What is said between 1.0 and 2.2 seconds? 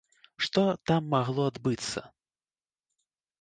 магло адбыцца?